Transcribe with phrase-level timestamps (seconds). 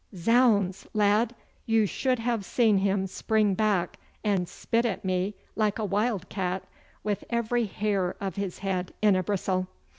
[0.15, 1.35] Zounds, lad!
[1.67, 6.63] you should have seen him spring back and spit at me like a wildcat
[7.03, 9.67] with every hair of his head in a bristle.